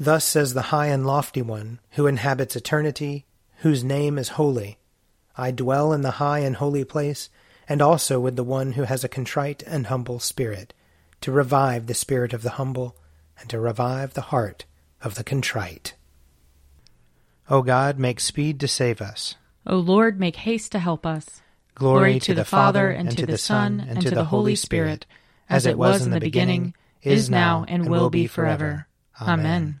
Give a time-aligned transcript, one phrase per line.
[0.00, 3.26] Thus says the high and lofty one, who inhabits eternity,
[3.58, 4.78] whose name is holy.
[5.36, 7.30] I dwell in the high and holy place,
[7.68, 10.72] and also with the one who has a contrite and humble spirit,
[11.20, 12.96] to revive the spirit of the humble,
[13.40, 14.66] and to revive the heart
[15.02, 15.94] of the contrite.
[17.50, 19.34] O God, make speed to save us.
[19.66, 21.42] O Lord, make haste to help us.
[21.74, 24.54] Glory, Glory to, to the, the Father, and to the Son, and to the Holy
[24.54, 25.06] Spirit,
[25.48, 28.86] as it was in the beginning, is now, and will be forever.
[29.20, 29.80] Amen.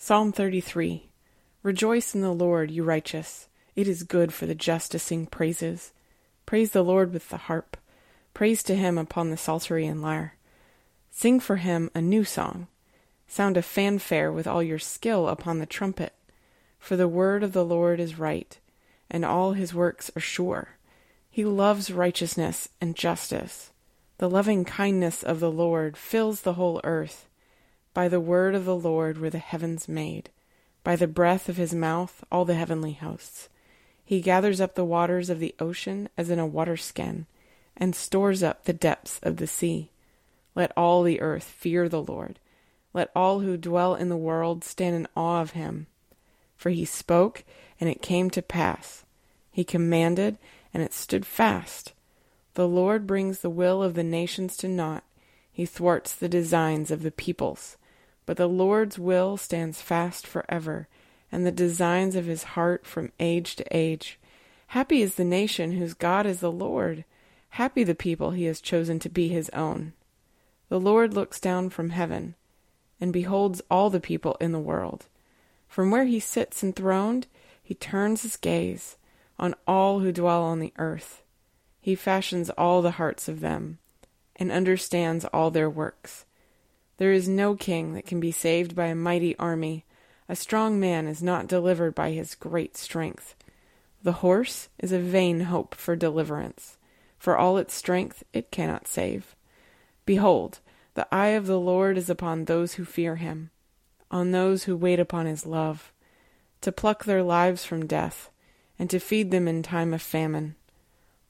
[0.00, 1.10] Psalm 33
[1.64, 3.48] Rejoice in the Lord, you righteous.
[3.74, 5.92] It is good for the just to sing praises.
[6.46, 7.76] Praise the Lord with the harp.
[8.32, 10.36] Praise to him upon the psaltery and lyre.
[11.10, 12.68] Sing for him a new song.
[13.26, 16.14] Sound a fanfare with all your skill upon the trumpet.
[16.78, 18.56] For the word of the Lord is right
[19.10, 20.76] and all his works are sure.
[21.28, 23.72] He loves righteousness and justice.
[24.18, 27.27] The loving kindness of the Lord fills the whole earth.
[27.98, 30.30] By the word of the Lord were the heavens made,
[30.84, 33.48] by the breath of his mouth all the heavenly hosts.
[34.04, 37.26] He gathers up the waters of the ocean as in a water skin,
[37.76, 39.90] and stores up the depths of the sea.
[40.54, 42.38] Let all the earth fear the Lord.
[42.94, 45.88] Let all who dwell in the world stand in awe of him.
[46.54, 47.42] For he spoke,
[47.80, 49.06] and it came to pass.
[49.50, 50.38] He commanded,
[50.72, 51.94] and it stood fast.
[52.54, 55.02] The Lord brings the will of the nations to naught.
[55.50, 57.76] He thwarts the designs of the peoples.
[58.28, 60.86] But the Lord's will stands fast forever,
[61.32, 64.18] and the designs of his heart from age to age.
[64.66, 67.06] Happy is the nation whose God is the Lord.
[67.48, 69.94] Happy the people he has chosen to be his own.
[70.68, 72.34] The Lord looks down from heaven,
[73.00, 75.06] and beholds all the people in the world.
[75.66, 77.28] From where he sits enthroned,
[77.62, 78.98] he turns his gaze
[79.38, 81.22] on all who dwell on the earth.
[81.80, 83.78] He fashions all the hearts of them,
[84.36, 86.26] and understands all their works.
[86.98, 89.84] There is no king that can be saved by a mighty army.
[90.28, 93.34] A strong man is not delivered by his great strength.
[94.02, 96.76] The horse is a vain hope for deliverance.
[97.18, 99.34] For all its strength, it cannot save.
[100.04, 100.60] Behold,
[100.94, 103.50] the eye of the Lord is upon those who fear him,
[104.10, 105.92] on those who wait upon his love,
[106.60, 108.30] to pluck their lives from death,
[108.78, 110.56] and to feed them in time of famine.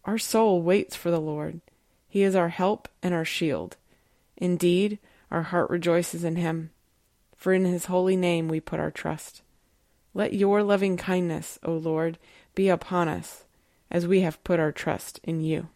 [0.05, 1.61] Our soul waits for the Lord.
[2.09, 3.77] He is our help and our shield.
[4.37, 4.99] Indeed,
[5.31, 6.71] our heart rejoices in him,
[7.37, 9.43] for in his holy name we put our trust.
[10.15, 12.19] Let your loving kindness, O Lord,
[12.55, 13.45] be upon us,
[13.91, 15.69] as we have put our trust in you.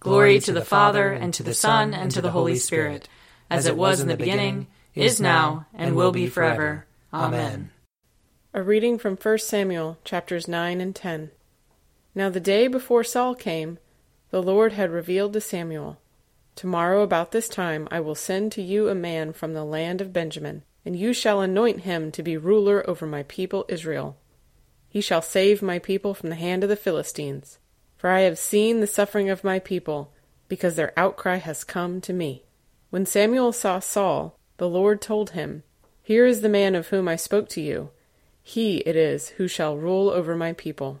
[0.00, 3.08] Glory to the Father, and to the Son, and to the Holy Spirit,
[3.50, 6.86] as it was in the beginning, is now, and will be forever.
[7.12, 7.70] Amen.
[8.54, 11.30] A reading from 1 Samuel chapters 9 and 10.
[12.14, 13.78] Now the day before Saul came,
[14.30, 15.98] the Lord had revealed to Samuel,
[16.54, 20.12] Tomorrow about this time I will send to you a man from the land of
[20.12, 24.16] Benjamin, and you shall anoint him to be ruler over my people Israel.
[24.88, 27.58] He shall save my people from the hand of the Philistines.
[27.96, 30.12] For I have seen the suffering of my people,
[30.48, 32.44] because their outcry has come to me.
[32.90, 35.62] When Samuel saw Saul, the Lord told him,
[36.02, 37.90] Here is the man of whom I spoke to you.
[38.42, 41.00] He it is who shall rule over my people.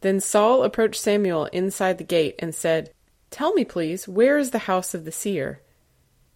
[0.00, 2.90] Then Saul approached Samuel inside the gate and said,
[3.30, 5.60] Tell me, please, where is the house of the seer?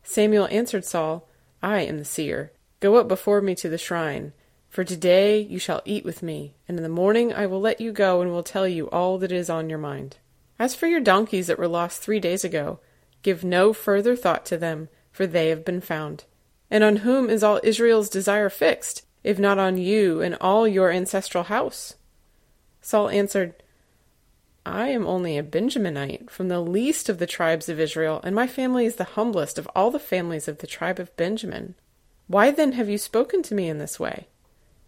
[0.02, 1.28] Samuel answered Saul,
[1.62, 2.52] I am the seer.
[2.80, 4.32] Go up before me to the shrine.
[4.68, 7.92] For today you shall eat with me, and in the morning I will let you
[7.92, 10.16] go and will tell you all that is on your mind.
[10.58, 12.80] As for your donkeys that were lost three days ago,
[13.22, 16.24] give no further thought to them, for they have been found.
[16.70, 19.04] And on whom is all Israel's desire fixed?
[19.24, 21.94] if not on you and all your ancestral house?
[22.82, 23.54] Saul answered,
[24.66, 28.46] I am only a Benjaminite, from the least of the tribes of Israel, and my
[28.46, 31.74] family is the humblest of all the families of the tribe of Benjamin.
[32.28, 34.28] Why then have you spoken to me in this way?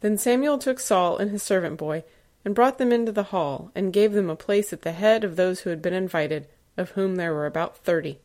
[0.00, 2.05] Then Samuel took Saul and his servant boy,
[2.44, 5.37] and brought them into the hall, and gave them a place at the head of
[5.37, 8.20] those who had been invited, of whom there were about thirty.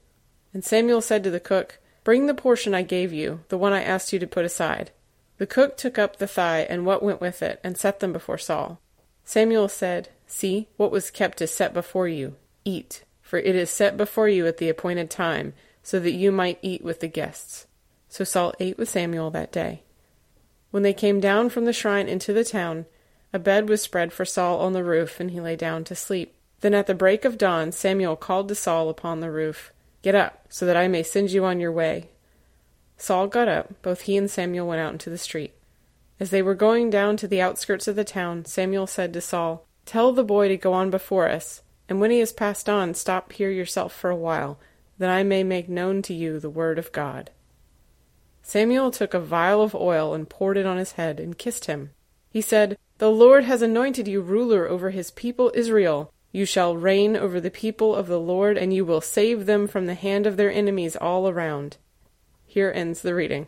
[0.53, 3.83] And Samuel said to the cook, Bring the portion I gave you, the one I
[3.83, 4.91] asked you to put aside.
[5.37, 8.37] The cook took up the thigh and what went with it, and set them before
[8.37, 8.79] Saul.
[9.23, 12.35] Samuel said, See, what was kept is set before you.
[12.63, 15.53] Eat, for it is set before you at the appointed time,
[15.83, 17.67] so that you might eat with the guests.
[18.07, 19.83] So Saul ate with Samuel that day.
[20.69, 22.85] When they came down from the shrine into the town,
[23.33, 26.33] a bed was spread for Saul on the roof, and he lay down to sleep.
[26.61, 30.45] Then at the break of dawn, Samuel called to Saul upon the roof, Get up,
[30.49, 32.09] so that I may send you on your way.
[32.97, 33.81] Saul got up.
[33.81, 35.53] Both he and Samuel went out into the street.
[36.21, 39.65] As they were going down to the outskirts of the town, Samuel said to Saul,
[39.87, 43.33] Tell the boy to go on before us, and when he has passed on, stop
[43.33, 44.59] here yourself for a while,
[44.99, 47.31] that I may make known to you the word of God.
[48.43, 51.89] Samuel took a vial of oil and poured it on his head and kissed him.
[52.29, 56.13] He said, The Lord has anointed you ruler over his people Israel.
[56.31, 59.87] You shall reign over the people of the Lord, and you will save them from
[59.87, 61.77] the hand of their enemies all around.
[62.45, 63.47] Here ends the reading.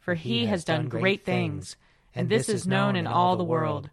[0.00, 1.76] for he has done great things,
[2.14, 3.90] and this is known in all the world.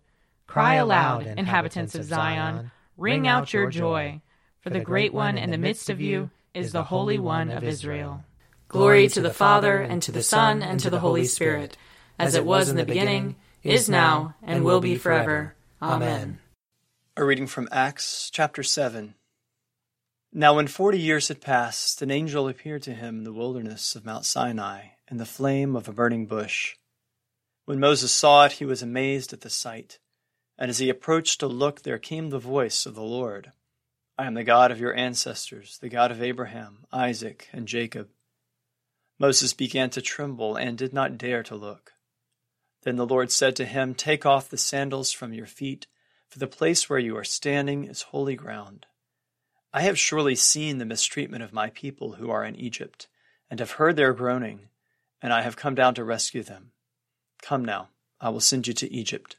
[0.47, 4.21] Cry aloud, inhabitants of Zion, ring out your joy,
[4.61, 8.23] for the great one in the midst of you is the Holy One of Israel.
[8.69, 11.77] Glory to the Father, and to the Son, and to the Holy Spirit,
[12.17, 15.55] as it was in the beginning, is now, and will be forever.
[15.81, 16.39] Amen.
[17.15, 19.13] A reading from Acts chapter 7.
[20.33, 24.05] Now, when forty years had passed, an angel appeared to him in the wilderness of
[24.05, 26.75] Mount Sinai in the flame of a burning bush.
[27.65, 29.99] When Moses saw it, he was amazed at the sight.
[30.57, 33.51] And as he approached to look, there came the voice of the Lord
[34.19, 38.09] I am the God of your ancestors, the God of Abraham, Isaac, and Jacob.
[39.19, 41.93] Moses began to tremble and did not dare to look.
[42.81, 45.85] Then the Lord said to him, Take off the sandals from your feet,
[46.29, 48.87] for the place where you are standing is holy ground.
[49.71, 53.07] I have surely seen the mistreatment of my people who are in Egypt,
[53.51, 54.69] and have heard their groaning,
[55.21, 56.71] and I have come down to rescue them.
[57.41, 59.37] Come now, I will send you to Egypt.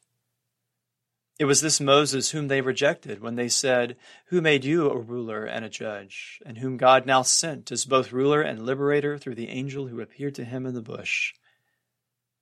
[1.39, 3.97] It was this Moses whom they rejected when they said,
[4.27, 8.13] Who made you a ruler and a judge, and whom God now sent as both
[8.13, 11.35] ruler and liberator through the angel who appeared to him in the bush?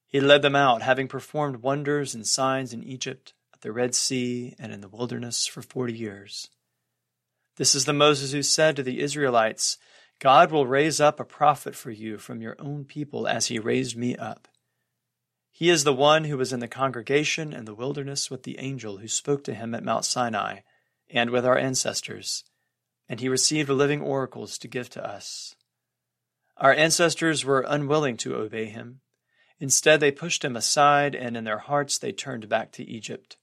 [0.07, 4.55] He led them out, having performed wonders and signs in Egypt, at the Red Sea,
[4.59, 6.49] and in the wilderness for forty years.
[7.57, 9.77] This is the Moses who said to the Israelites,
[10.19, 13.97] God will raise up a prophet for you from your own people as he raised
[13.97, 14.49] me up.
[15.51, 18.99] He is the one who was in the congregation in the wilderness with the angel
[18.99, 20.61] who spoke to him at Mount Sinai
[21.11, 22.45] and with our ancestors,
[23.09, 25.55] and he received living oracles to give to us.
[26.59, 29.01] Our ancestors were unwilling to obey him.
[29.59, 33.37] Instead, they pushed him aside, and in their hearts they turned back to Egypt,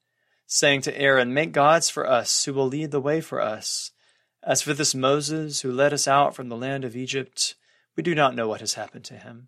[0.45, 3.91] saying to Aaron, Make gods for us who will lead the way for us.
[4.45, 7.55] As for this Moses who led us out from the land of Egypt,
[7.95, 9.47] we do not know what has happened to him.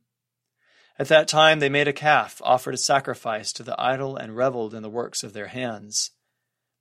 [0.97, 4.73] At that time they made a calf, offered a sacrifice to the idol, and reveled
[4.73, 6.11] in the works of their hands.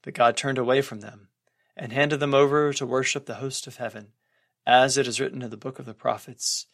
[0.03, 1.29] But God turned away from them,
[1.77, 4.13] and handed them over to worship the host of heaven,
[4.65, 6.67] as it is written in the book of the prophets.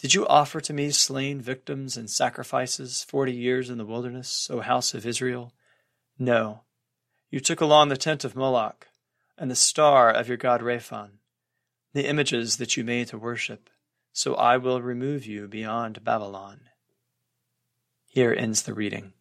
[0.00, 4.60] Did you offer to me slain victims and sacrifices forty years in the wilderness, O
[4.60, 5.52] house of Israel?
[6.18, 6.62] No.
[7.30, 8.88] You took along the tent of Moloch,
[9.38, 11.10] and the star of your god Rephan,
[11.94, 13.70] the images that you made to worship,
[14.12, 16.60] so I will remove you beyond Babylon.
[18.06, 19.12] Here ends the reading.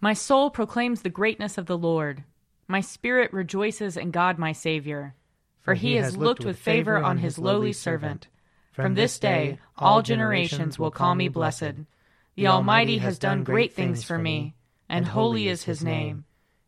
[0.00, 2.24] My soul proclaims the greatness of the Lord.
[2.68, 5.14] My spirit rejoices in God my Saviour.
[5.60, 8.28] For he has looked with favor on his lowly servant.
[8.72, 11.74] From this day all generations will call me blessed.
[12.36, 14.54] The Almighty has done great things for me,
[14.88, 16.25] and holy is his name.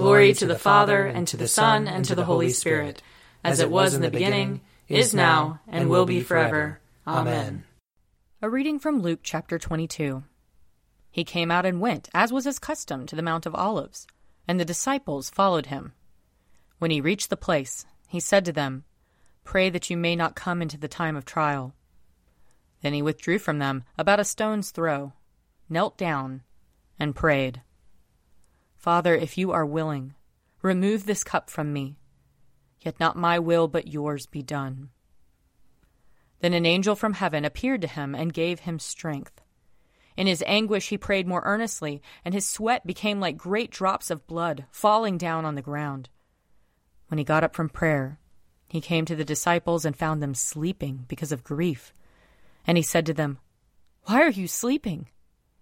[0.00, 3.02] Glory to the Father, and to the Son, and to the Holy Spirit,
[3.44, 6.80] as it was in the beginning, is now, and will be forever.
[7.06, 7.64] Amen.
[8.40, 10.22] A reading from Luke chapter 22.
[11.10, 14.06] He came out and went, as was his custom, to the Mount of Olives,
[14.48, 15.92] and the disciples followed him.
[16.78, 18.84] When he reached the place, he said to them,
[19.44, 21.74] Pray that you may not come into the time of trial.
[22.80, 25.12] Then he withdrew from them about a stone's throw,
[25.68, 26.40] knelt down,
[26.98, 27.60] and prayed,
[28.80, 30.14] Father, if you are willing,
[30.62, 31.98] remove this cup from me.
[32.80, 34.88] Yet not my will, but yours be done.
[36.40, 39.42] Then an angel from heaven appeared to him and gave him strength.
[40.16, 44.26] In his anguish, he prayed more earnestly, and his sweat became like great drops of
[44.26, 46.08] blood falling down on the ground.
[47.08, 48.18] When he got up from prayer,
[48.66, 51.92] he came to the disciples and found them sleeping because of grief.
[52.66, 53.40] And he said to them,
[54.04, 55.08] Why are you sleeping?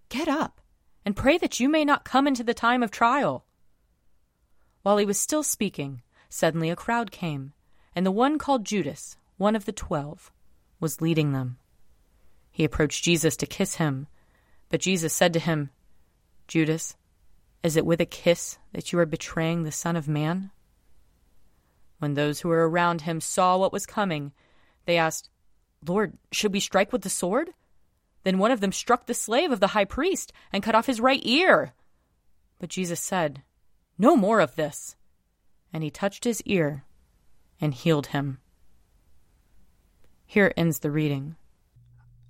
[0.08, 0.60] Get up
[1.08, 3.46] and pray that you may not come into the time of trial.
[4.82, 7.54] While he was still speaking, suddenly a crowd came,
[7.96, 10.30] and the one called Judas, one of the twelve,
[10.80, 11.56] was leading them.
[12.50, 14.06] He approached Jesus to kiss him,
[14.68, 15.70] but Jesus said to him,
[16.46, 16.94] Judas,
[17.62, 20.50] is it with a kiss that you are betraying the Son of Man?
[22.00, 24.32] When those who were around him saw what was coming,
[24.84, 25.30] they asked,
[25.86, 27.54] Lord, should we strike with the sword?
[28.28, 31.00] Then one of them struck the slave of the high priest and cut off his
[31.00, 31.72] right ear.
[32.58, 33.42] But Jesus said,
[33.96, 34.96] No more of this.
[35.72, 36.84] And he touched his ear
[37.58, 38.36] and healed him.
[40.26, 41.36] Here ends the reading.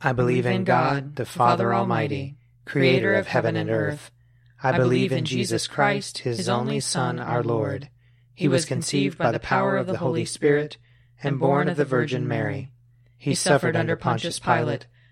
[0.00, 4.12] I believe in God, the Father Almighty, creator of heaven and earth.
[4.62, 7.90] I believe in Jesus Christ, his only Son, our Lord.
[8.36, 10.76] He was conceived by the power of the Holy Spirit
[11.24, 12.70] and born of the Virgin Mary.
[13.16, 14.86] He suffered under Pontius Pilate,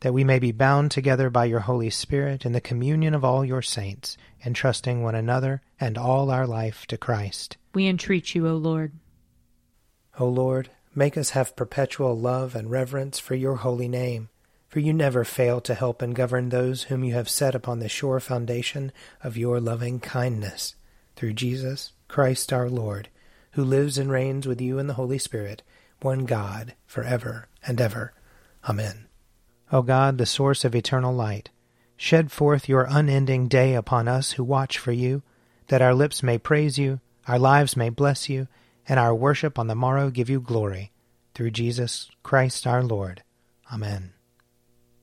[0.00, 3.44] That we may be bound together by your Holy Spirit in the communion of all
[3.44, 7.56] your saints, entrusting one another and all our life to Christ.
[7.74, 8.92] We entreat you, O Lord.
[10.18, 14.28] O Lord, make us have perpetual love and reverence for your holy name,
[14.68, 17.88] for you never fail to help and govern those whom you have set upon the
[17.88, 20.74] sure foundation of your loving kindness.
[21.16, 23.08] Through Jesus Christ our Lord,
[23.52, 25.62] who lives and reigns with you in the Holy Spirit,
[26.00, 28.12] one God, for ever and ever.
[28.68, 29.05] Amen.
[29.72, 31.50] O God, the source of eternal light,
[31.96, 35.22] shed forth your unending day upon us who watch for you,
[35.68, 38.46] that our lips may praise you, our lives may bless you,
[38.88, 40.92] and our worship on the morrow give you glory.
[41.34, 43.22] Through Jesus Christ our Lord.
[43.72, 44.12] Amen.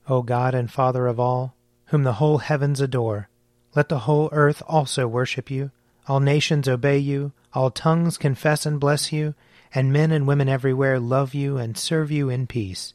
[0.08, 1.54] O God and Father of all,
[1.86, 3.28] whom the whole heavens adore,
[3.74, 5.70] let the whole earth also worship you,
[6.08, 9.34] all nations obey you, all tongues confess and bless you,
[9.74, 12.94] and men and women everywhere love you and serve you in peace.